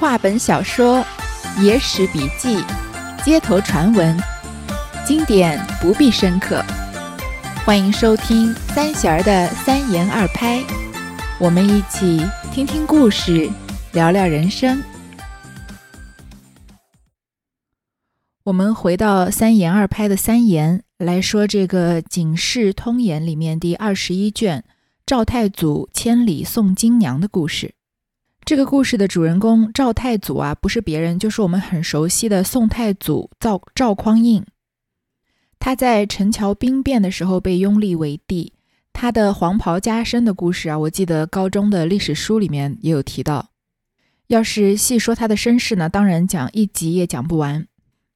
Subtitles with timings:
[0.00, 1.04] 话本小说、
[1.60, 2.64] 野史笔记、
[3.22, 4.16] 街头传闻，
[5.04, 6.64] 经典不必深刻。
[7.66, 10.64] 欢迎收听三弦儿的三言二拍，
[11.38, 13.50] 我们一起听听故事，
[13.92, 14.82] 聊聊人生。
[18.44, 24.64] 我们回到三言二拍的三言来说这个《警世通言》里面第二十一卷
[25.04, 27.74] 赵太祖千里送金娘的故事。
[28.44, 34.44] 这个故事的主人公赵太祖啊，不是别人，就是我们很熟悉的宋太祖赵赵匡胤。
[35.58, 38.52] 他在陈桥兵变的时候被拥立为帝，
[38.92, 43.50] 他的黄袍加身的故事啊，我记得高中的历史书里面也有提到。
[44.26, 47.66] 要是细说他的身世呢，当然讲一集也讲不完。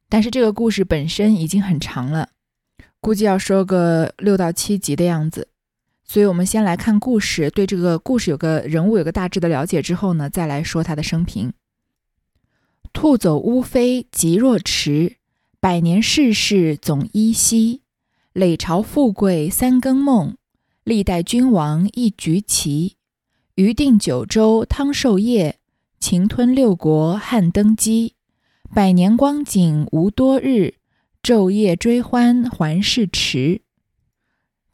[0.09, 2.31] 但是这个故事本身已经很长了，
[3.01, 5.49] 估计要说个六到七集的样子。
[6.07, 11.53] 所以，我们先来看故事，对这个故事有个人物有个大致的了解之后呢，再来说他的生平。
[12.93, 15.17] 兔走乌飞即若迟，
[15.59, 17.81] 百年世事总依稀。
[18.33, 20.37] 累朝富贵三更梦，
[20.85, 22.97] 历代君王一局棋。
[23.55, 25.59] 余定九州汤寿业，
[25.99, 28.15] 秦吞六国汉登基。
[28.73, 30.75] 百年光景无多日，
[31.23, 33.63] 昼夜追欢还是迟。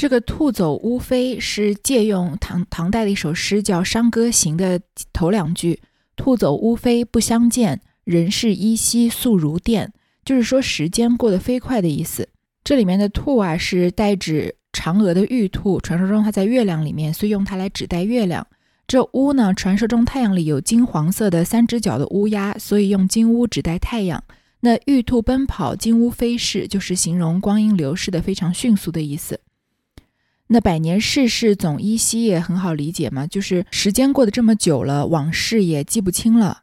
[0.01, 4.81] 这个“兔走乌飞”是借用唐唐代的一首诗，叫《商歌行》的
[5.13, 5.79] 头两句
[6.17, 9.93] ：“兔走乌飞不相见，人事依稀速如电。”
[10.25, 12.31] 就是说时间过得飞快的意思。
[12.65, 18.47] 这里面的“兔”啊，是代指嫦娥的玉兔，传说中它在月亮里面，所以用它来指代月亮。
[18.87, 24.25] 这“乌”呢，传说中太阳里有金黄色的三只脚的乌鸦，所以用金乌指代太阳。
[24.61, 29.39] 那玉兔奔跑，金乌飞逝，就是形容光阴流逝的非常迅速的意思。
[30.53, 36.63] 那百年世事总依稀也很好理解嘛，就是时间过得这么久了，往事也记不清了。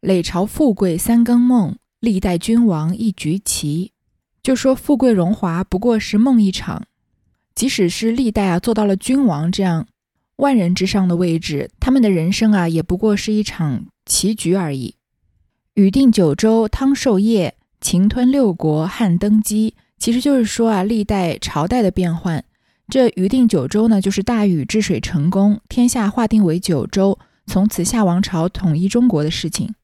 [0.00, 3.92] 累朝富贵三更梦，历代君王一局棋。
[4.42, 6.86] 就说富贵荣华不过是梦一场，
[7.54, 9.86] 即使是历代啊做到了君王这样
[10.36, 14.94] 万人之上的位置，他们的人生啊也不过是一场棋局而已。
[15.74, 19.74] 禹定九州汤寿业，秦吞六国汉登基。
[19.98, 22.42] 其实就是说啊，历代朝代的变换。
[22.88, 29.74] 这禹定九州呢，就是大禹治水成功，天下划定为九州，从此夏王朝统一中国的事情。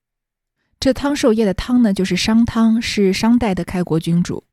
[0.79, 4.45] 这汤寿业的汤呢，就是商汤，是商代的开国君主。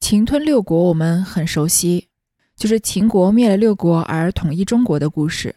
[0.00, 2.08] 秦吞六国，我们很熟悉，
[2.56, 5.56] 就是秦国灭了六国而统一中国的故事。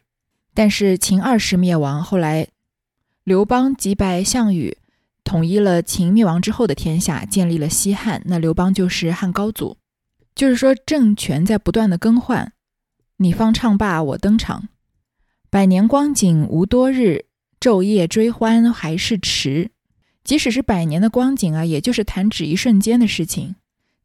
[0.53, 2.47] 但是秦二世灭亡，后来
[3.23, 4.77] 刘邦击败项羽，
[5.23, 8.21] 统一了秦灭亡之后的天下，建立了西汉。
[8.25, 9.77] 那刘邦就是汉高祖。
[10.35, 12.51] 就是说，政权在不断的更换，
[13.17, 14.67] 你方唱罢我登场，
[15.49, 17.25] 百年光景无多日，
[17.57, 19.71] 昼夜追欢还是迟。
[20.25, 23.55] 即使是百年的光景啊，也就是弹指一瞬间的事情；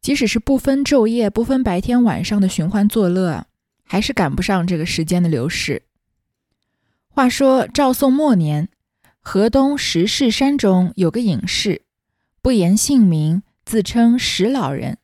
[0.01, 3.47] 即使是不分昼夜、不分白天晚上的寻欢作乐，
[3.83, 5.83] 还是赶不上这个时间的流逝。
[7.09, 8.69] 话说赵宋末年，
[9.21, 11.83] 河东石室山中有个隐士，
[12.41, 14.99] 不言姓名，自称石老人。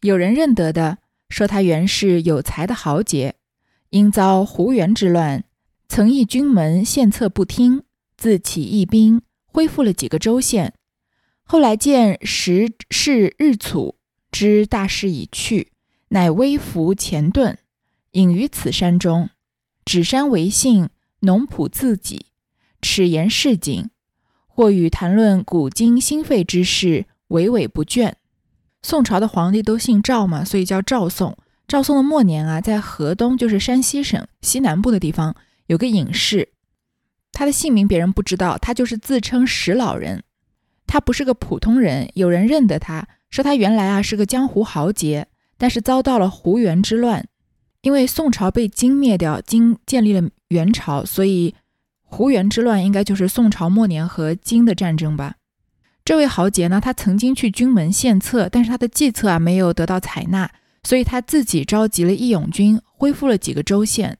[0.00, 3.34] 有人认得的说，他原是有才的豪杰，
[3.90, 5.44] 因遭胡元之乱，
[5.88, 7.82] 曾诣军门献策不听，
[8.16, 10.74] 自起义兵，恢复了几个州县。
[11.42, 13.96] 后来见时势日蹙，
[14.30, 15.72] 知大势已去，
[16.08, 17.56] 乃微服前遁，
[18.12, 19.28] 隐于此山中，
[19.84, 20.88] 指山为姓，
[21.20, 22.26] 农圃自己，
[22.80, 23.90] 齿言市井，
[24.46, 28.14] 或与谈论古今兴废之事，娓娓不倦。
[28.82, 31.36] 宋朝的皇帝都姓赵嘛，所以叫赵宋。
[31.68, 35.36] 赵宋的末年啊，在河东，就是山西省西南部的地方，
[35.66, 36.48] 有个隐士，
[37.30, 40.24] 他的姓名别人不知道，他就是自称石老人。
[40.86, 47.24] 他不是个普通人，有人认得他，说他原来啊是个江湖豪杰，但是遭到了胡元之乱，
[47.82, 51.54] 因为宋朝被金灭掉，金建立了元朝，所以
[52.02, 55.36] 胡元之乱应该就是宋朝末年和金的战争吧。
[56.10, 60.50] 这位豪杰呢，他曾经去军门献策，但是他的计策啊没有得到采纳，
[60.82, 64.18] 所以他自己召集了义勇军，恢复了几个州县。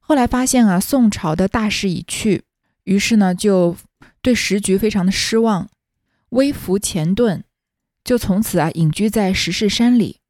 [0.00, 2.44] 后来发现啊，宋朝的大势已去，
[2.84, 3.76] 于是呢就
[4.22, 5.68] 对时局非常的失望，
[6.30, 7.42] 微服前遁，
[8.02, 10.20] 就从此啊隐居在石室山里。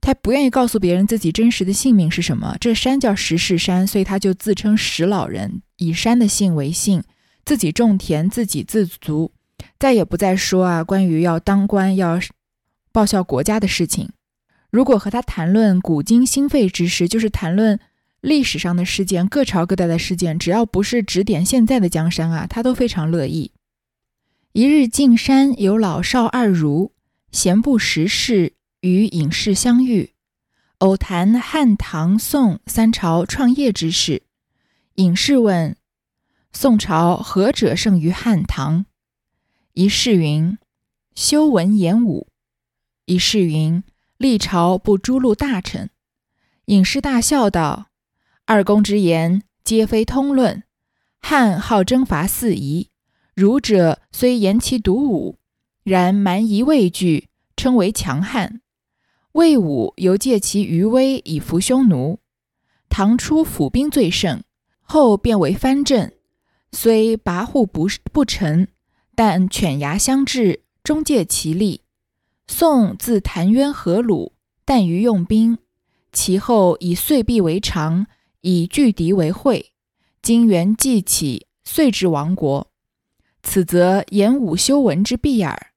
[0.00, 7.04] 他不愿意告诉别人自己真实的姓名是什么，这山叫石室山，所以他就自称石老人，以山的姓为姓，
[7.44, 9.30] 自己种田，自给自足。
[9.78, 12.20] 再也不再说啊，关于要当官、要
[12.92, 14.10] 报效国家的事情。
[14.70, 17.80] 如果和他谈论古今兴废之事，就是谈论
[18.20, 23.52] 历史上的事件、各朝各代的事件，只要不是指点现在的江山啊，他都非常乐意。
[24.52, 26.92] 一日进山，有老少二儒，
[27.30, 30.12] 闲不时事，与隐士相遇，
[30.78, 34.22] 偶谈汉唐宋三朝创业之事。
[34.96, 35.76] 隐士问：
[36.52, 38.84] 宋朝何者胜于汉唐？
[39.78, 40.58] 一士云：
[41.14, 42.26] 修文言武。
[43.04, 43.84] 一士云：
[44.16, 45.90] 历朝不诛戮大臣。
[46.64, 47.86] 隐士大笑道
[48.44, 50.64] ：“二公之言，皆非通论。
[51.20, 52.90] 汉好征伐四夷。”
[53.36, 55.38] 儒者虽言其独武，
[55.84, 58.60] 然蛮夷畏惧，称为强悍。
[59.30, 62.18] 魏武犹借其余威以服匈奴。
[62.88, 64.42] 唐初府兵最盛，
[64.80, 66.12] 后变为藩镇，
[66.72, 68.66] 虽跋扈不不臣，
[69.18, 71.80] 但犬牙相制，终借其力。
[72.46, 74.34] 宋自谭渊河鲁，
[74.64, 75.58] 但于用兵，
[76.12, 78.06] 其后以岁币为常，
[78.42, 79.72] 以拒敌为惠。
[80.22, 82.70] 金元既起，遂至亡国。
[83.42, 85.72] 此则言武修文之弊耳。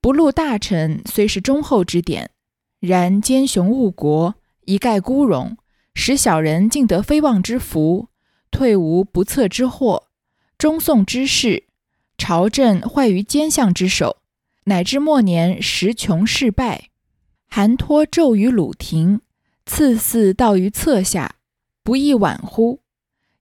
[0.00, 2.30] 不录大臣虽是忠厚之典，
[2.80, 4.34] 然奸雄误国，
[4.64, 5.58] 一概孤荣，
[5.92, 8.08] 使小人尽得非望之福，
[8.50, 10.04] 退无不测之祸。
[10.56, 11.64] 中宋之事，
[12.22, 14.18] 朝政坏于奸相之手，
[14.66, 16.90] 乃至末年时穷势败，
[17.48, 19.22] 韩托骤于鲁庭，
[19.66, 21.34] 赐祀道于侧下，
[21.82, 22.78] 不亦晚乎？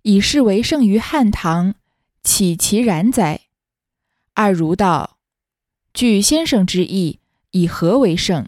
[0.01, 1.75] 以是为胜于汉唐，
[2.23, 3.41] 岂其然哉？
[4.33, 5.19] 二儒道
[5.93, 7.19] ：“据先生之意，
[7.51, 8.47] 以何为胜？”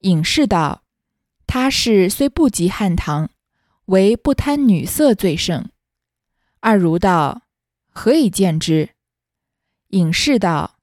[0.00, 0.84] 隐士道
[1.46, 3.28] ：“他是虽不及汉唐，
[3.86, 5.68] 唯不贪女色最胜。”
[6.60, 7.42] 二儒道
[7.92, 8.88] ：“何以见之？”
[9.94, 10.76] 隐士道：“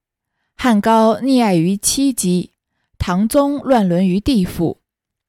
[0.58, 2.52] 汉高溺爱于妻姬，
[2.98, 4.82] 唐宗乱伦于弟妇，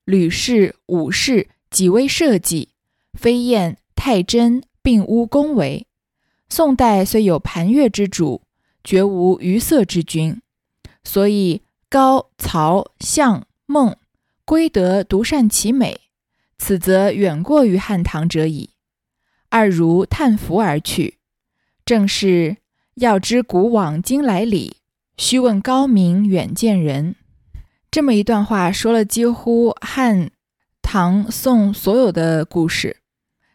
[0.05, 2.71] 吕氏、武氏几微社稷，
[3.13, 5.87] 飞燕、太真并无恭维。
[6.49, 8.43] 宋代虽有盘越之主。”
[8.85, 10.43] 绝无余色之君，
[11.05, 13.97] 所以高、曹、相、孟、
[14.45, 16.01] 归德独善其美，
[16.59, 18.71] 此则远过于汉唐者矣。
[19.51, 21.19] 二如叹服而去，
[21.85, 22.57] 正是
[22.97, 24.77] 要知古往今来理，
[25.17, 27.17] 须问高明远见人。
[27.91, 30.31] 这么一段话说了几乎汉、
[30.83, 32.99] 唐、宋所有的故事，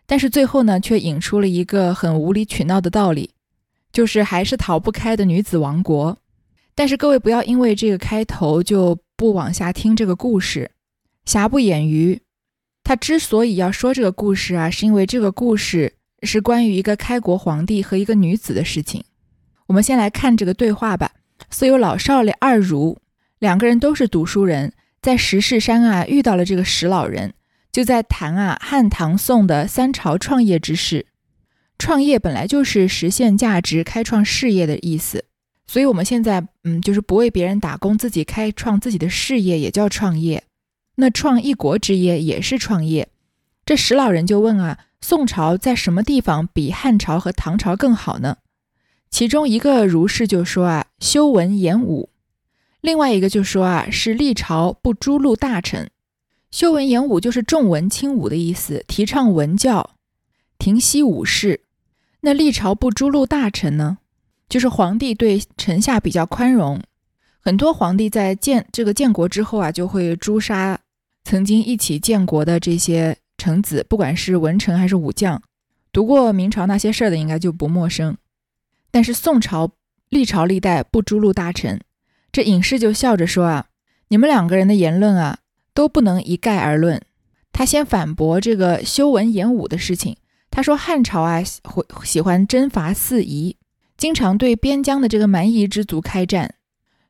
[0.06, 3.32] 但是最后呢，却引出了一个很无理取闹的道理。
[3.94, 6.20] 就是还是逃不开的女子王国，
[6.76, 10.70] 但是各位不要因为这个开头就不往下听这个故事。
[11.26, 12.22] 瑕不掩瑜，
[12.84, 19.04] 他之所以要说这个故事啊，是因为这个故事是关于一个开国皇帝和一个女子的事情。
[19.68, 21.12] 我们先来看这个对话吧。
[21.50, 22.98] 所有老少的二儒
[23.40, 27.34] 两个人都是读书人，在石室山啊遇到了这个石老人，
[27.72, 31.06] 就在谈啊汉唐宋的三朝创业之事。
[31.78, 35.26] 创业本来就是实现价值、开创事业的意思，
[35.68, 40.44] 所以我们现在，嗯，就是不为别人打工，自己开创自己的事业也叫创业。
[40.96, 43.10] 那创一国之业也是创业。
[43.64, 48.38] 这石老人就问啊，宋朝在什么地方比汉朝和唐朝更好呢？
[49.10, 52.10] 其中一个儒士就说啊，修文言武；
[52.82, 55.90] 另外一个就说啊，是历朝不诛戮大臣。
[56.52, 59.96] 修文言武就是重文轻武的意思，提倡文教，
[60.58, 61.62] 停息武士。
[62.22, 63.98] 那历朝不诛戮大臣呢？
[64.50, 66.82] 就是皇帝对臣下比较宽容。
[67.40, 70.80] 很多皇帝在建这个建国之后啊，就会诛杀
[71.24, 75.42] 曾经一起建国的这些臣子，不管是文臣还是武将。
[75.92, 78.18] 读过明朝那些事儿的，应该就不陌生。
[78.98, 79.74] 但是宋朝
[80.10, 81.80] 历朝历代不诛戮大臣，
[82.32, 83.68] 这隐士就笑着说啊
[84.10, 85.38] ：“你们两个人的言论啊，
[85.76, 87.00] 都不能一概而论。”
[87.54, 90.18] 他先反驳这个修文言武的事情。
[90.50, 93.56] 他说：“汉朝啊，会喜欢征伐四夷，
[93.98, 96.56] 经常对边疆的这个蛮夷之族开战。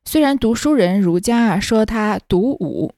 [0.04, 2.92] 虽然读书人儒家啊说他独武，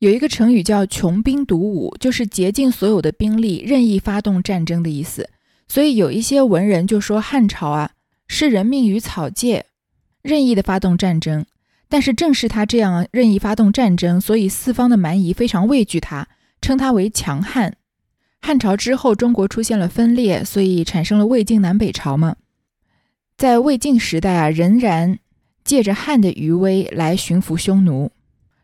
[0.00, 5.30] 有一个成语叫‘穷兵黩武’，就是竭尽所有的兵力，任意发动战争的意思。
[5.68, 7.92] 所以有一些文人就说汉朝啊
[8.28, 9.66] 是人命于草芥，
[10.22, 11.44] 任意的发动战争。
[11.88, 16.26] 但是正是他这样任意发动战争，所以四方的蛮夷非常畏惧他，
[16.60, 17.76] 称他为强汉。”
[18.42, 22.36] 汉朝之后，中国出现了分裂，所以产生了魏晋南北朝嘛。
[23.36, 25.18] 在魏晋时代啊，仍然
[25.64, 28.10] 借着汉的余威来驯服匈奴，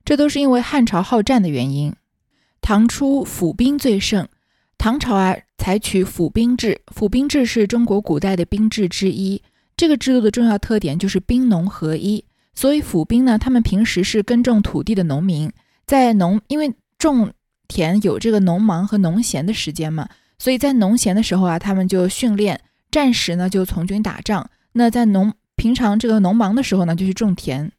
[0.04, 1.94] 这都是因为汉朝好战的原因。
[2.60, 4.28] 唐初府兵最盛，
[4.76, 9.42] 唐朝啊采取府兵制，府兵制是中国古代的兵制之一。
[9.80, 12.22] 这个制度的重要特点就是兵农合一，
[12.52, 15.50] 所以府兵呢，他们平时是耕种土地的农民，
[15.86, 17.32] 在农因为种。
[17.66, 20.08] 田有这个农忙和农闲的时间嘛，
[20.40, 22.60] 所以在农闲的时候啊，他们就训练
[22.90, 24.50] 战时呢，就从军打仗。
[24.72, 27.70] 那在农平常这个农忙的时候呢，就去种田，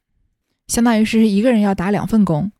[0.66, 2.50] 相当于是一个人要打两份工。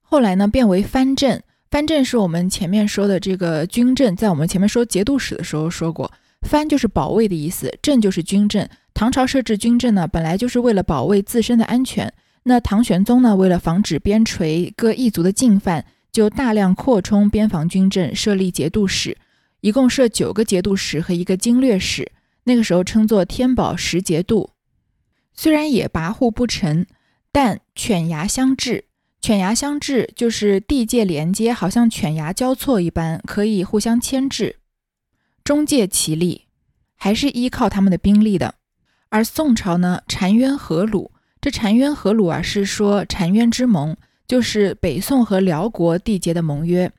[0.00, 1.42] 后来呢，变为藩镇。
[1.68, 8.68] 藩镇是我们前面说的这个军镇，在我们前面说节度使的时候说过，藩就是保卫的意思，镇就是军镇。
[8.94, 12.12] 唐朝设置军镇呢，本来就是为了保卫自身的安全。
[12.42, 19.16] 那唐玄宗呢，为了防止边陲各异族的进犯，就大量扩充边防军镇，设立节度使，
[19.60, 22.10] 一共设九个节度使和一个经略使。
[22.44, 24.50] 那个时候称作天宝十节度。
[25.32, 26.84] 虽然也跋扈不成，
[27.30, 28.84] 但犬牙相制。
[29.20, 34.56] 犬牙相制就是地界连接，好像犬牙交错一般，可以互相牵制。
[35.44, 36.46] 中介其力，
[36.96, 38.54] 还是依靠他们的兵力的。
[39.08, 43.96] 而宋朝呢，澶渊河鲁，这澶渊河鲁啊，是说澶渊之盟，
[44.26, 46.90] 就是北宋和辽国缔结的盟约。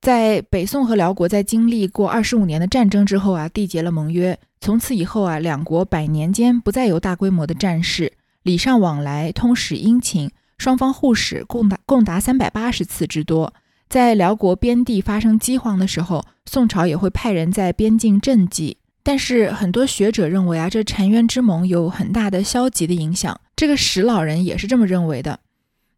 [0.00, 4.38] 在北宋和辽国在经历过二十五年的战争之后啊，缔结了盟约。
[4.60, 10.30] 从此以后啊，两国百年间不再有大规模的战事，礼尚往来，通使殷勤。
[10.58, 13.54] 双方互使共达共达三百八十次之多。
[13.90, 18.76] 在辽国边地发生饥荒的时候，宋朝也会派人在边境赈济。
[19.02, 23.38] 但是很多学者认为啊，这澶渊之盟有很大的消极的影响。
[23.56, 25.40] 这个史老人也是这么认为的，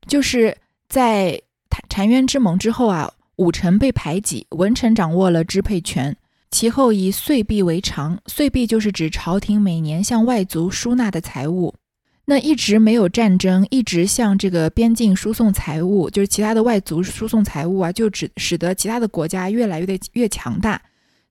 [0.06, 0.56] 就是
[0.88, 1.38] 在
[1.90, 6.16] 澶渊之盟之后啊，武臣被排挤，文臣掌握了支配权。
[6.50, 11.74] 其后以岁币为常，岁币就是指朝廷每年向外族输纳的财物。
[12.24, 20.80] 那一直没有战争，一直向这个边境输送财物，就是其他的外族输送财物啊，就只使得其他的国家越来越的越强大。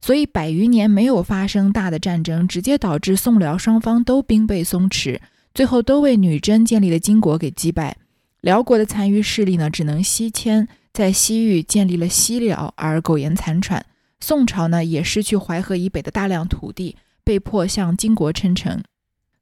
[0.01, 5.19] 所以百余年没有发生大的战争，直接导致宋辽双方都兵备松弛，
[5.53, 7.95] 最后都为女真建立的金国给击败。
[8.41, 13.85] 辽国的残余势力呢，只能西迁，在西域建立了西辽，而苟延残喘。
[14.19, 18.83] 宋朝呢，也失去淮河以北的大量土地，被迫向金国称臣。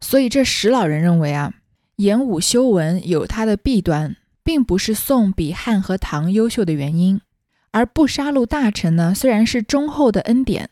[0.02, 1.54] 所以，这史老人认为啊，
[1.98, 7.22] 演武修文有它的弊端，并不是宋比汉和唐优秀的原因。
[7.72, 10.70] 而不杀戮大臣呢，虽然是忠厚的恩典，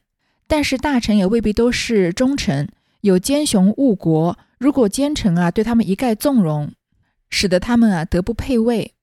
[0.48, 2.69] 但是大臣也未必都是忠臣，
[3.01, 4.38] 有奸雄误国。
[4.57, 6.72] 如果奸臣啊对他们一概纵容，
[7.29, 8.93] 使得他们啊德不配位，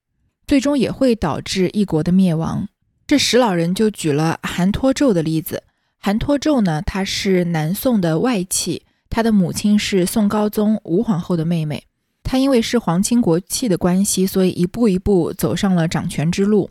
[0.47, 2.67] 最终也会导致一国的灭亡。
[3.07, 5.63] 这史老人就举了韩托胄的例子。
[5.99, 8.83] 韩托胄呢，他是南宋的外戚。
[9.15, 11.85] 他的母亲是宋高宗吴皇后的妹妹，
[12.25, 16.69] 他因为是皇亲国戚的关系，所以一步一步走上了掌权之路。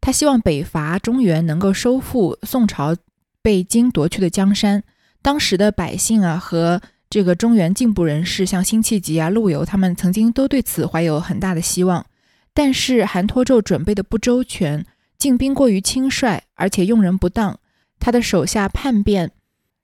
[0.00, 2.94] 他希望北伐中原，能够收复宋朝
[3.42, 4.84] 被金夺去的江山。
[5.20, 6.80] 当时的百姓啊，和
[7.10, 12.06] 这个中原进步人士，像辛弃疾啊、陆游，他们曾经都对此怀有很大的希望。
[12.54, 14.86] 但是韩托胄准备的不周全，
[15.18, 17.58] 进兵过于轻率，而且用人不当，
[17.98, 19.32] 他的手下叛变。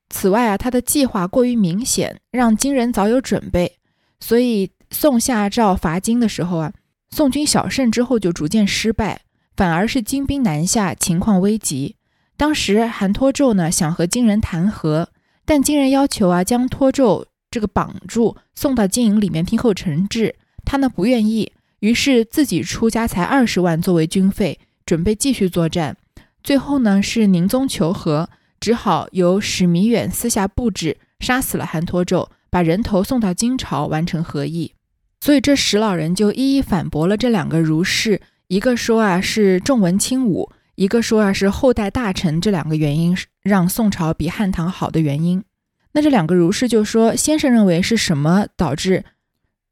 [0.09, 3.77] 此外啊，他的计划过于明显，让金人早有准备，
[4.21, 6.73] 所以宋下诏伐金的时候啊，
[7.11, 9.23] 宋军小胜之后就逐渐失败，
[9.57, 11.97] 反而是金兵南下，情况危急。
[12.37, 15.09] 当时韩托胄呢想和金人谈和，
[15.45, 25.97] 但金人要求啊将托胄这个绑住，送到金营里面听候惩治，他呢不愿意，于是自己出家财二十万作为军费，准备继续作战。
[26.45, 28.31] 最后呢是宁宗求和。
[28.66, 34.73] 只好由史弥远私下布置，杀死了韩托胄，把人头送到金朝完成和议。
[35.20, 45.44] 所以这史老人就一一反驳了这两个儒士，一个说啊是重文轻武，一个说啊是后代大臣这两个原因让宋朝比汉唐好的原因。
[45.92, 49.04] 那这两个儒士就说：“先生认为是什么导致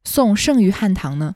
[0.05, 1.35] 宋胜于汉唐呢？”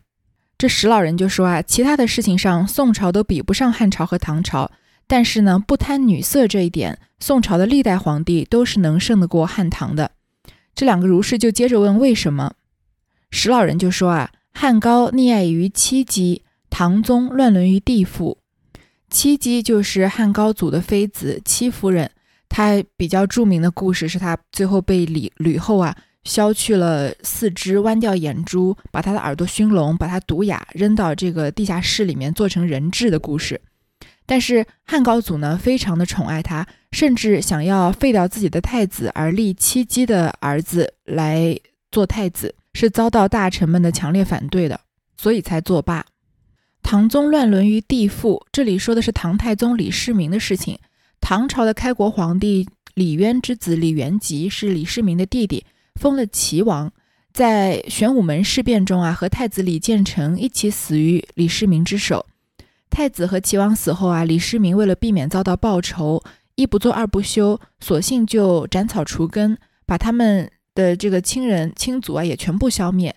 [0.57, 4.71] 这史老人就说啊，其他的事情上宋朝都比不上汉朝和唐朝。
[5.09, 10.13] 但是呢，不贪女色这一点，宋朝的历代皇帝都是能胜得过汉唐的。
[10.75, 12.53] 这两个儒士就接着问为什么，
[13.31, 18.39] 石老人就说啊，汉高溺爱于戚姬，唐宗乱伦于帝父。
[19.11, 22.11] 戚姬就是汉高祖的妃子戚夫人，
[22.51, 33.59] 她比较著名的故事是她最后被吕吕后啊削去了四肢，剜掉眼珠，把她的耳朵熏聋，把她毒哑，扔到这个地下室里面做成人质的故事。
[34.29, 41.59] 但是汉高祖呢，非常的宠爱他，甚至想要废掉自己的太子，而立戚姬的儿子来
[41.91, 44.79] 做太子，是遭到大臣们的强烈反对的，
[45.17, 46.05] 所以才作罢。
[46.83, 50.79] 唐宗乱伦于帝父，这里说的是唐太宗李世民的事情。
[51.23, 56.93] 唐朝的开国皇帝李渊之子李元吉是李世民的弟弟，封了齐王，
[57.33, 62.27] 在玄武门事变中啊，和太子李建成一起死于李世民之手。
[62.99, 66.21] 太子和齐王死后啊，李世民为了避免遭到报仇，
[66.57, 73.15] 一不做二不休，索性就斩草除根，把他们的这个亲人亲族啊也全部消灭。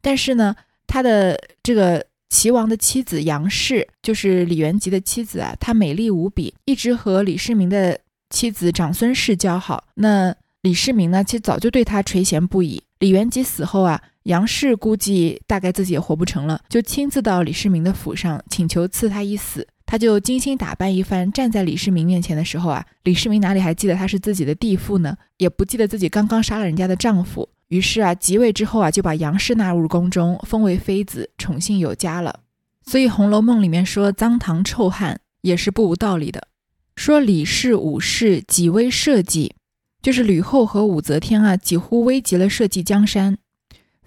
[0.00, 0.54] 但是呢，
[0.86, 7.98] 他的这个齐王的妻子杨氏，就是李元吉的妻子啊，她美丽无比，一直和李世民的
[8.30, 9.82] 妻子长孙氏交好。
[9.94, 12.84] 那李世民呢，其实早就对她垂涎不已。
[13.00, 19.66] 李元吉死后啊，杨氏估计大概自己也活不成了，就亲自到李世民的府上请求赐他一死。
[19.86, 25.14] 他就精心打扮一番，站在李世民面前的时候啊，李世民哪里还记得他是自己的弟妇呢？
[25.36, 27.46] 也不记得自己刚刚杀了人家的丈夫。
[27.68, 32.40] 于是啊，即位之后啊，就把杨氏纳入宫中，封为妃子，宠幸有加了。
[32.86, 36.48] 所以《红楼梦》里面说脏唐臭汉也是不无道理的。
[36.96, 39.52] 说李氏、武氏几危社稷，
[40.00, 43.36] 就是吕后和武则天啊，几乎危及了社稷江山。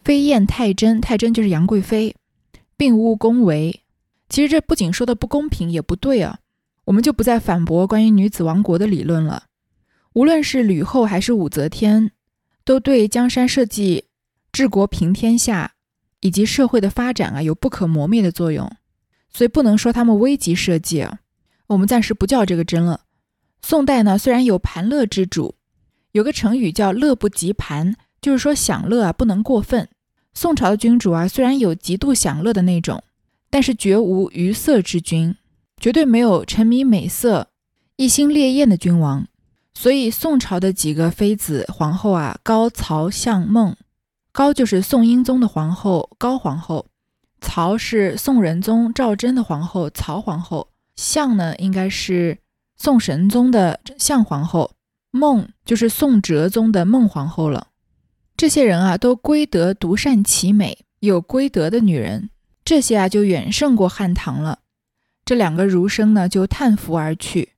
[0.07, 2.15] 飞燕太真，太真就是杨贵妃，
[2.77, 3.83] 并无恭维。
[4.29, 6.39] 其实这不仅说的不公平，也不对啊。
[6.85, 9.47] 我们就不再反驳关于女子亡国的理论了。
[10.13, 12.11] 无论是吕后还是武则天，
[12.63, 14.05] 都对江山社稷、
[14.53, 15.73] 治国平天下
[16.21, 18.71] 以及社会的发展啊有不可磨灭的作用，
[19.29, 21.19] 所以不能说他们危及社稷啊。
[21.67, 23.01] 我们暂时不叫这个真了。
[23.61, 25.55] 宋代呢，虽然有盘乐之主，
[26.13, 29.89] 有个成语叫乐不及盘，就是说享乐啊不能过分。
[30.39, 33.03] 宋朝的君主啊，虽然有极度享乐的那种。
[33.49, 35.35] 但是绝无于色之君，
[35.81, 37.47] 绝对没有沉迷美色、
[37.95, 39.25] 一心烈焰的君王。
[39.73, 43.75] 所以宋朝的几个妃子、皇后啊，高、曹、向、孟。
[44.31, 46.85] 高就是宋英宗的皇后高皇后，
[47.41, 52.37] 曹是宋仁宗赵祯的皇后曹皇后，向呢应该是
[52.77, 54.69] 宋神宗的向皇后，
[55.09, 57.69] 孟就是宋哲宗的孟皇后了。
[58.37, 62.29] 这些人啊，都归德独善其美，有归德的女人。
[62.63, 64.59] 这些啊，就远胜过汉唐了。
[65.25, 67.53] 这两个儒生呢，就叹服而去。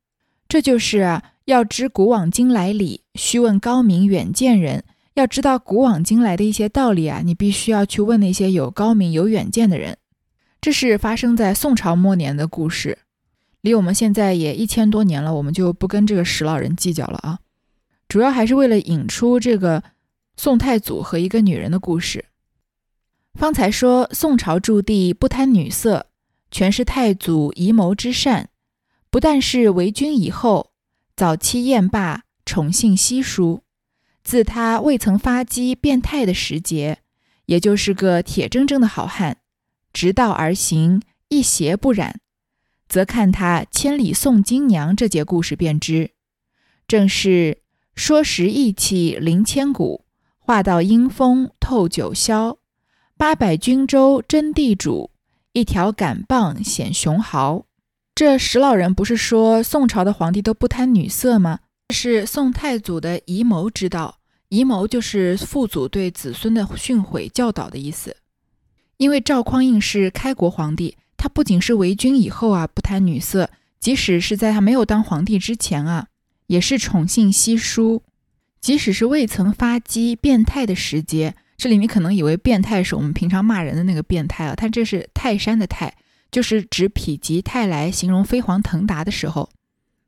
[0.47, 4.85] 这就是啊，要知古往今来理，须问高明远见人。
[5.15, 9.97] 要知道古往今来的一些道理啊，你必须要去问那些有高明有远见的人。
[10.61, 12.99] 这是发生在宋朝末年的故事，
[13.59, 17.39] 离我们现在也一千多年了，我们就不跟这个史老人计较了啊。
[18.07, 19.83] 主要还是为了引出这个
[20.41, 22.23] 宋太祖和一个女人的故事。
[23.33, 26.05] 方才说宋朝驻地不贪女色，
[26.49, 28.49] 全是太祖遗谋之善。
[29.09, 30.71] 不但是为君以后，
[31.13, 33.63] 早期宴罢，宠幸稀疏。
[34.23, 36.99] 自他未曾发迹变态的时节，
[37.47, 39.39] 也就是个铁铮铮的好汉，
[39.91, 42.21] 直道而行，一邪不染，
[42.87, 46.11] 则看他千里送金娘这节故事便知，
[46.87, 50.05] 正是说时义气临千古，
[50.49, 52.57] 话到阴风透九霄。
[53.15, 55.11] 八百军州争地主，
[55.53, 57.65] 一条杆棒显雄豪。
[58.15, 61.59] 这石老人不是说宋朝的皇帝都不贪女色吗？
[61.93, 64.17] 是宋太祖的遗谋之道。
[64.47, 68.17] 遗谋就是父祖对子孙的训诲教导的意思。
[68.97, 76.07] 因为赵匡胤是开国皇帝，他不仅是为君以后啊不贪女色，即使是在他没有当皇帝之前啊，
[76.47, 78.01] 也是宠幸稀疏。
[78.61, 81.35] 即使是未曾发迹变态的时节。
[81.57, 85.93] 这里你可能以为变态是我们平常骂人的那个变态啊，他这是泰山的泰，
[86.31, 89.49] 就是指否极泰来形容飞黄腾达的时候。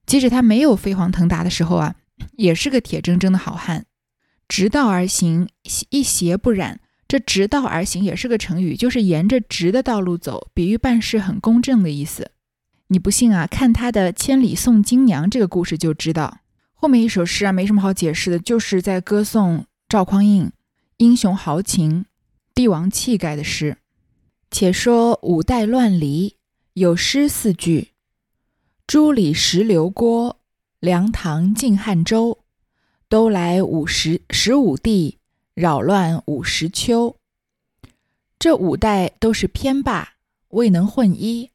[0.06, 1.96] 即使他没有飞黄腾达的时候啊，
[2.38, 3.86] 也是个铁铮铮的好汉，
[4.48, 5.50] 直道而行，
[5.90, 6.80] 一邪不染。
[7.08, 12.32] 这直道而行也是个成语，就是沿着直的道路走，比喻办事很公正的意思。
[12.88, 13.46] 你不信啊？
[13.46, 16.38] 看他的《千里送金娘》这个故事就知道。
[16.82, 20.52] 后面一首诗啊，没什么好解释的，就是在歌颂赵匡胤。
[20.98, 22.06] 英雄豪情、
[22.56, 23.78] 帝王气概的诗。
[24.50, 26.38] 且说五代乱离，
[26.74, 27.90] 有诗四句
[28.88, 30.40] ：“朱里石刘郭，
[30.80, 32.40] 梁唐晋汉周，
[33.08, 35.20] 都来五十十五帝，
[35.54, 37.16] 扰乱五十秋。”
[38.40, 40.14] 这五代都是偏霸，
[40.48, 41.52] 未能混一。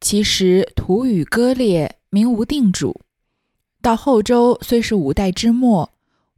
[0.00, 3.02] 其实土语割裂，民无定主。
[3.84, 5.92] 到后周虽是五代之末，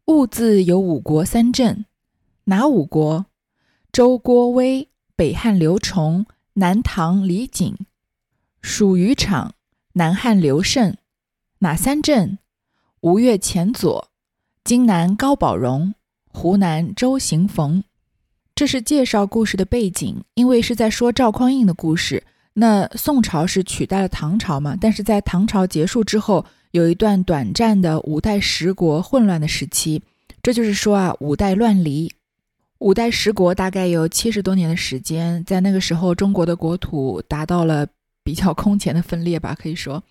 [0.06, 1.84] 物自有五国三镇。
[2.46, 3.26] 哪五国？
[3.92, 7.76] 周郭威，北汉刘崇，南唐李璟，
[8.60, 9.54] 属于场，
[9.92, 10.96] 南汉刘胜。
[11.60, 12.40] 哪三镇？
[13.02, 14.08] 吴越前左，
[14.64, 15.94] 荆南高宝荣，
[16.32, 17.84] 湖南周行逢。
[18.56, 22.24] 这是介绍故事的背景，因为是在说赵匡胤的故事。
[22.58, 24.74] 那宋朝是取代了唐朝嘛？
[24.80, 30.00] 但是在唐朝结束之后，有一段短暂的五代十国混乱的时期。
[30.42, 32.10] 这就是说啊，五代乱离。
[32.78, 37.86] 五代十国大概有七十多年的时间，在那个时候，中国的国土达到了
[38.24, 39.54] 比较空前的分裂吧。
[39.54, 40.02] 可以说，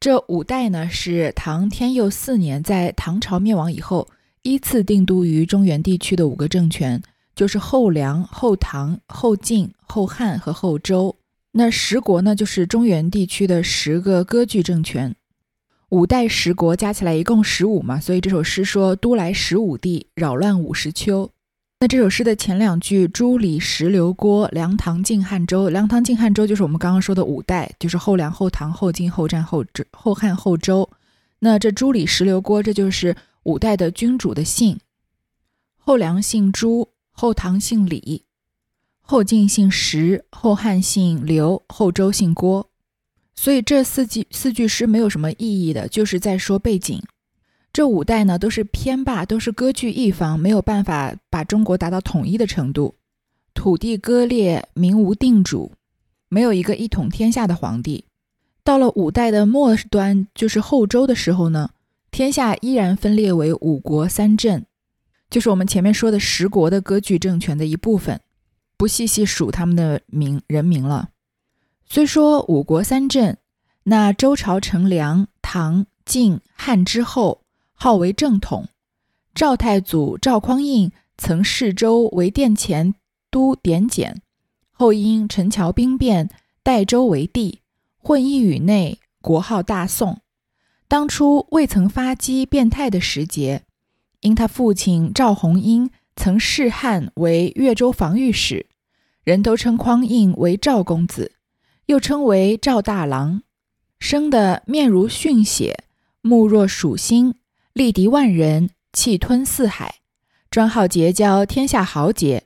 [0.00, 4.08] 这五代呢是唐天佑四年，在唐朝灭亡以后，
[4.42, 7.00] 依次定都于中原地区的五个政权，
[7.36, 11.14] 就是后梁、后唐、后晋、后汉和后周。
[11.58, 15.16] 那十国呢，就是中原地区的十个割据政权。
[15.88, 21.30] 五代十国加起来一共十五嘛，所以这首诗说都来十五帝，扰乱五十秋。
[21.80, 30.90] 那这首诗的前两句“朱李石刘郭梁唐晋汉周”，梁唐晋汉周就是我们刚刚说的五代，就是后梁、后唐、后晋、后战、后周、后汉、后周。
[31.38, 34.78] 那这朱李石刘郭，这就是五代的君主的姓。
[35.78, 38.25] 后梁姓朱，后唐姓李。
[39.08, 42.68] 后晋姓石，后汉姓刘，后周姓郭，
[43.36, 47.00] 所以这四句四句诗没有什么意义的，就是在说背景。
[47.72, 52.96] 这五代呢都是偏霸，都是割据一方，没有办法把中国达到统一的程度，
[53.54, 55.70] 土地割裂，民无定主，
[56.28, 58.06] 没有一个一统天下的皇帝。
[58.64, 61.70] 到了五代的末端，就是后周的时候呢，
[62.10, 64.66] 天下依然分裂为五国三镇，
[65.30, 68.20] 就是我们前面说的十国的割据政权的一部分。
[68.76, 71.10] 不细细数他们的名人名了。
[71.88, 73.38] 虽说五国三镇，
[73.84, 78.68] 那周朝成梁、唐、晋、汉之后，号为正统。
[79.34, 82.94] 赵太祖赵匡胤曾弑周为殿前
[83.30, 84.20] 都点检，
[84.72, 86.30] 后因陈桥兵变，
[86.62, 87.60] 代周为帝，
[87.98, 90.20] 混一宇内，国号大宋。
[90.88, 93.64] 当初未曾发迹变态的时节，
[94.20, 95.90] 因他父亲赵弘英。
[96.16, 98.66] 曾仕汉为越州防御使，
[99.22, 101.32] 人都称匡胤为赵公子，
[101.86, 103.42] 又称为赵大郎。
[104.00, 105.84] 生的面如迅血，
[106.22, 107.34] 目若鼠星，
[107.72, 109.96] 力敌万人，气吞四海，
[110.50, 112.44] 专好结交天下豪杰，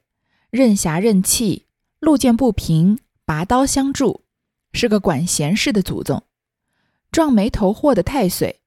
[0.50, 1.66] 任侠任气，
[2.00, 4.22] 路见不平，拔刀相助，
[4.72, 6.24] 是个管闲事的祖宗。
[7.10, 8.60] 撞眉头祸的太岁，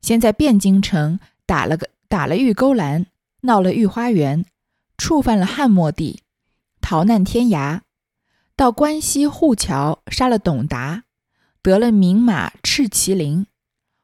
[0.00, 3.06] 先在汴京城打了个打了玉钩栏。
[3.42, 4.44] 闹了御花园，
[4.96, 6.22] 触犯了汉末帝，
[6.80, 7.82] 逃难天涯，
[8.56, 11.04] 到关西护桥杀了董达，
[11.62, 13.46] 得了名马赤麒麟。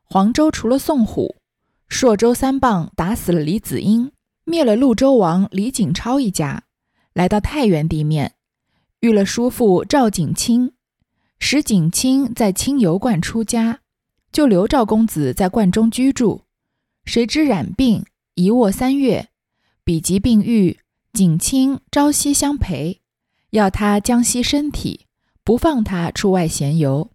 [0.04, 1.36] 黄州除了宋虎，
[1.88, 4.12] 朔州三棒打死了李子英，
[4.44, 6.62] 灭了潞州王李景超一家，
[7.12, 8.34] 来到太原地面，
[9.00, 10.72] 遇了叔父赵景清，
[11.40, 13.80] 使景清在清油观出家，
[14.30, 16.42] 就留赵公子在观中居住，
[17.04, 18.04] 谁知染病。
[18.36, 19.28] 一卧三月，
[19.84, 20.80] 比疾病愈，
[21.12, 23.00] 景清朝夕相陪，
[23.50, 25.06] 要他将息身体，
[25.44, 27.08] 不放他出外闲游。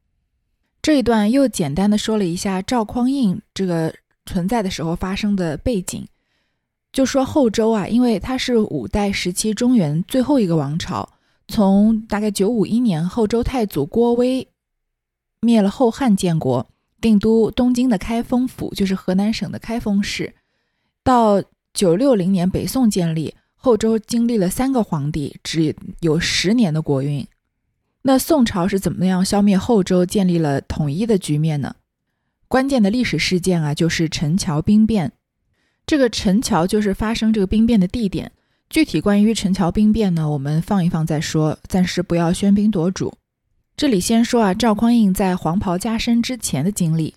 [0.82, 3.94] 这一段又简单的说了一下赵匡胤这个
[4.26, 6.08] 存在的时候发生的背景，
[6.94, 11.10] 就说后周啊，因为他是五代时期中原最后一个王朝，
[11.50, 14.48] 从大概九五一年后周太祖郭威
[15.42, 16.66] 灭了后汉建国，
[17.02, 20.34] 定都东京的开封府，就是河南省的开封市。
[21.04, 27.26] 到九六零年，北宋建立，后周经历了三个皇帝，只有十年的国运。
[28.02, 31.76] 那宋朝是怎么样消灭后周，建立了统一的局面呢？
[32.48, 35.12] 关键的历史事件啊，就是陈桥兵变。
[35.86, 38.32] 这个陈桥就是发生这个兵变的地点。
[38.70, 43.14] 具体关于陈桥兵变呢，我们放一放再说，暂时不要喧宾夺主。
[43.76, 47.16] 这里先说啊，赵匡胤在黄袍加身之前的经历。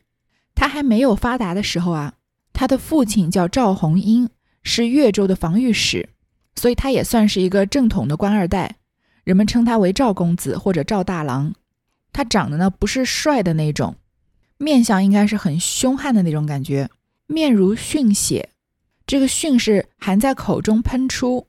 [0.55, 2.14] 他还没有发达的时候啊。
[2.53, 4.29] 他的父亲叫赵红英，
[4.62, 6.09] 是越州的防御使，
[6.55, 8.77] 所以他也算是一个正统的官二代。
[9.25, 11.55] 人们称他为赵公子或者赵大郎。
[12.12, 13.97] 他长得呢不是帅的那种，
[14.59, 16.91] 面相应该是很凶悍的那种感觉，
[17.27, 18.51] 面如迅血，
[19.07, 21.47] 这个迅是含在口中喷出，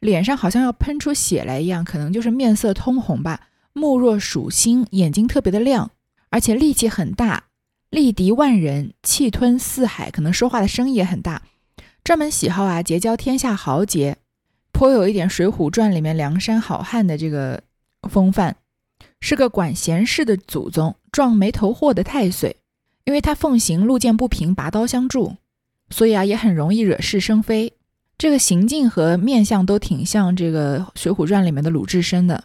[0.00, 3.48] 脸上好像要喷出血来一样，可能就是面色通红吧。
[3.72, 5.92] 目若鼠星，眼睛特别的亮，
[6.28, 7.44] 而且力气很大。
[7.92, 11.42] 力敌万人，气吞四海，可能说话的声音也很大。
[12.02, 14.16] 专门喜好啊，结交天下豪杰，
[14.72, 17.62] 颇有一点《水浒传》里面梁山好汉的这个
[18.08, 18.56] 风范。
[19.20, 22.56] 是个管闲事的祖宗，撞眉头祸的太岁。
[23.04, 25.36] 因为他奉行路见不平拔刀相助，
[25.90, 27.74] 所以啊，也很容易惹是生非。
[28.16, 32.44] 这个行径和面相都挺像这个《水浒传》里面的鲁智深的。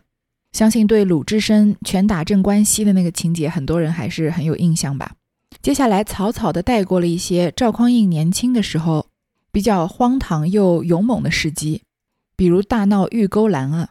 [0.52, 5.14] 相信对鲁智深拳打镇关西的那个情节，很多人还是很有印象吧。
[5.68, 9.08] 接下来草草的带过了一些赵匡胤年轻的时候
[9.52, 11.82] 比较荒唐又勇猛的事迹，
[12.38, 13.90] 比如大闹玉钩栏啊，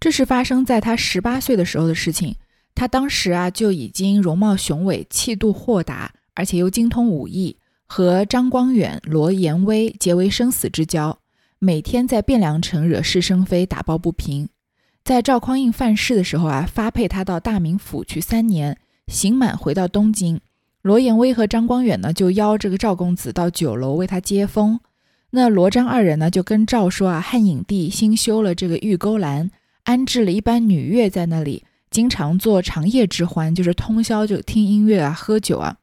[0.00, 2.34] 这是发生在他十八岁的时候的事情。
[2.74, 7.56] 他当时啊就已经容貌雄伟、气度豁达，而且又精通武艺，
[7.86, 11.20] 和张光远、罗延威结为生死之交，
[11.60, 14.48] 每天在汴梁城惹是生非、打抱不平。
[15.04, 20.40] 在赵匡胤犯事的时候啊，发配他到大名府去三年，刑满回到东京。
[20.82, 24.80] 罗延威和张光远呢，就邀这个赵公子到酒楼为他接风。
[25.30, 29.50] 那罗张二人呢，就跟赵说啊，汉影帝新修了这个玉钩栏，
[29.84, 35.76] 安置了一班女乐在那里，经常做长夜之欢，就是通宵就听音乐啊，喝酒啊，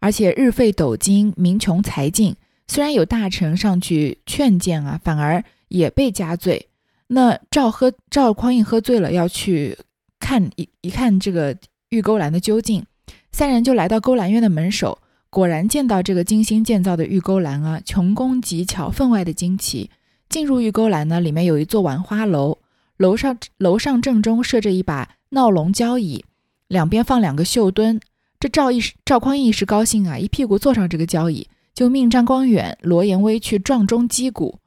[0.00, 2.34] 而且日费斗金，民穷财尽。
[2.66, 6.68] 虽然有大臣上去劝谏啊，反而也被加罪。
[7.08, 9.76] 那赵喝赵匡胤喝醉了，要去
[10.18, 11.56] 看一一看这个
[11.90, 12.84] 玉钩栏的究竟，
[13.32, 14.98] 三人就来到勾栏院的门首。
[15.30, 19.88] 果然见到这个精心建造的玉钩栏啊，穷工极巧，分外的惊奇。
[20.28, 22.58] 进入玉钩栏呢，里面有一座玩花楼，
[22.96, 26.24] 楼上楼上正中设着一把闹龙交椅，
[26.66, 28.00] 两边放两个绣墩。
[28.40, 34.58] 这赵一赵匡胤一时高兴啊，一屁股坐上这个交椅，就命张光远、罗延威去撞钟击鼓。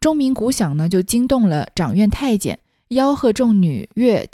[0.00, 4.26] 钟鸣鼓响呢，就惊动了掌院太监，吆喝众女乐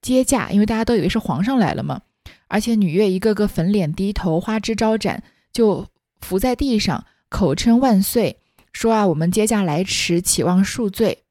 [0.00, 2.00] 接驾，因为大家都以为是皇上来了嘛。
[2.50, 5.86] 而且女乐一个个粉脸低头，花枝招展，就
[6.20, 8.38] 伏在地上，口称万岁，
[8.72, 11.22] 说啊，我们接驾来迟，岂望恕罪。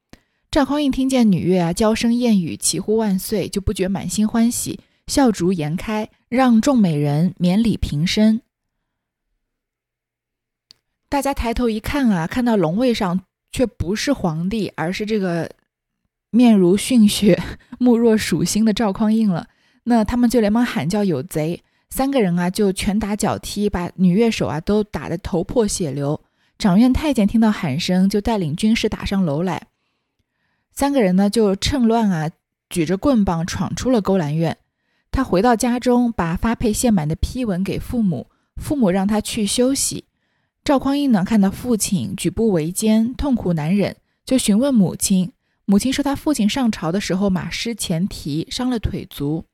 [0.49, 8.41] 赵匡胤听见女乐啊娇声艳语，齐呼万岁，就不觉满心欢喜，笑逐颜开，让众美人免礼平身。
[11.10, 15.51] 大家抬头一看啊，看到龙位上却不是皇帝，而是这个
[16.29, 17.39] 面如逊血、
[17.77, 19.49] 目若鼠星的赵匡胤了。
[19.89, 26.21] 那他们就连忙喊叫有贼，三个人啊就拳打脚踢，把女乐手啊都打得头破血流。
[26.60, 29.65] 掌院太监听到喊声，就带领军士打上楼来。
[30.71, 32.30] 三个人呢就趁乱啊，
[32.69, 34.58] 举着棍棒闯出了勾栏院。
[35.10, 40.06] 他回到家中，把发配献满的批文给父母，父母让他去休息。
[40.63, 45.32] 赵匡胤呢看到父亲举步维艰，痛苦难忍，就询问母亲。
[45.65, 49.45] 母亲说他父亲上朝的时候马失前蹄，伤了腿足。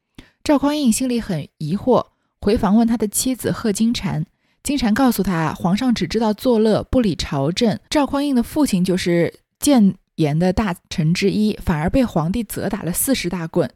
[0.45, 2.05] 赵匡胤心里很疑惑，
[2.39, 4.23] 回房问他的妻子贺金蝉。
[4.61, 7.79] 金蝉告诉他，皇上只知道作乐，不理朝政。
[7.89, 13.67] 赵匡胤的父亲就是谏言的大臣之一，反而被皇帝责打了四十大棍。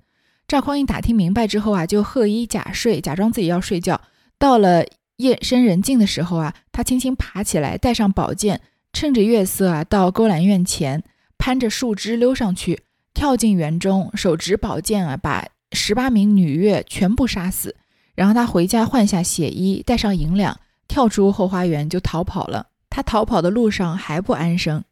[0.47, 3.99] 赵匡胤打听明白之后啊，就贺衣假睡，假装自己要睡觉。
[4.37, 8.61] 到了夜深人静的时候啊，他轻轻爬起来，带上宝剑，
[8.93, 11.03] 趁着月色啊，到勾栏院前，
[11.39, 12.83] 攀着树枝溜上去，
[13.15, 15.47] 跳进园中，手执宝剑啊，把。
[15.71, 17.75] 十八名女乐全部杀死，
[18.15, 22.67] 然后他回家换下血衣，带上银两，跳出后花园就逃跑了。
[22.89, 24.83] 他逃跑的路上还不安生，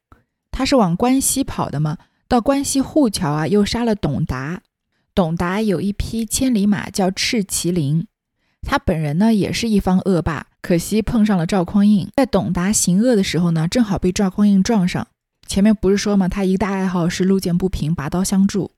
[0.51, 1.97] 他是往关西跑的吗？
[2.27, 4.61] 到关西护桥啊，又杀了董达。
[5.15, 8.05] 董达有一匹千里马叫赤麒麟，
[8.61, 15.07] 他本人呢也是一方恶霸，可惜碰上了赵匡胤，在董达行恶的时候呢，正好被赵匡胤撞上。
[15.47, 16.27] 前面不是说吗？
[16.27, 18.71] 他一大爱好是路见不平拔刀相助。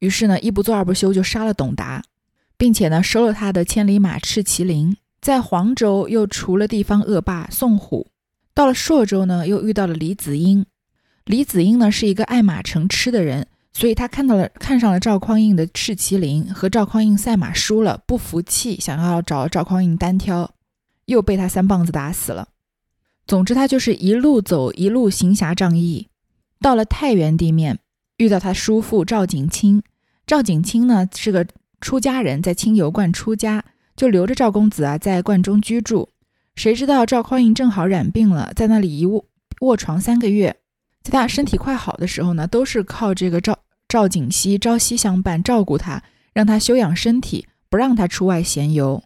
[0.00, 2.02] 于是呢，一不做二不休，就杀了董达，
[2.56, 4.96] 并且呢，收了他的千里马赤麒麟。
[5.20, 8.08] 在黄州又除了地方恶霸宋虎，
[8.54, 10.64] 到了朔州呢，又遇到了李子英。
[11.26, 20.54] 李子英呢是一个爱马成痴的人，所以他看到了看上了赵匡胤的赤麒麟，和赵匡胤赛马输了，不服气，想要找赵匡胤单挑，
[21.04, 22.48] 又被他三棒子打死了。
[23.26, 26.08] 总之，他就是一路走一路行侠仗义，
[26.62, 27.78] 到了太原地面，
[28.16, 29.82] 遇到他叔父赵景清。
[30.30, 31.44] 赵景清呢是个
[31.80, 33.64] 出家人，在清油观出家，
[33.96, 36.08] 就留着赵公子啊在观中居住。
[36.54, 39.24] 谁知道赵匡胤正好染病了，在那里一卧
[39.62, 40.54] 卧床三个月。
[41.02, 46.00] 在他身体快好的时候呢，都是靠这个赵赵景熙朝夕相伴，照顾他，
[46.32, 49.02] 让他休养身体，不让他出外闲游。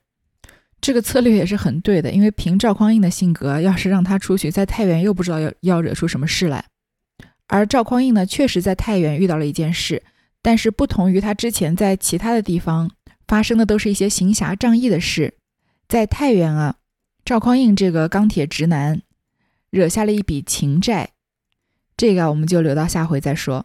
[0.82, 6.66] 这个策略也是很对的，因为凭赵匡胤的性格，要是让他出去，在太原又不知道要要惹出什么事来。
[7.46, 10.02] 而赵匡胤呢，确实在太原遇到了一件事。
[10.44, 12.90] 但是不同于他之前在其他的地方
[13.26, 15.38] 发生的，都是一些行侠仗义的事，
[15.88, 16.76] 在太原啊，
[17.24, 19.00] 赵匡胤这个钢铁直男
[19.70, 21.12] 惹下了一笔情债，
[21.96, 23.64] 这个我们就留到下回再说。